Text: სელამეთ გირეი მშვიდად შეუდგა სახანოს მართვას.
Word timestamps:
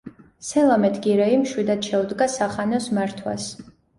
სელამეთ 0.45 0.95
გირეი 1.03 1.35
მშვიდად 1.41 1.89
შეუდგა 1.89 2.29
სახანოს 2.39 2.91
მართვას. 2.99 3.49